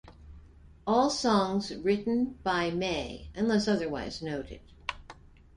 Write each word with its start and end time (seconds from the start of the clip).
All 0.87 1.11
songs 1.11 1.71
written 1.75 2.39
by 2.41 2.71
Mae 2.71 3.29
unless 3.35 3.67
otherwise 3.67 4.19
noted. 4.23 4.61